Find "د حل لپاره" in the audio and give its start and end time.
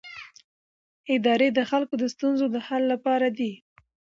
2.53-3.27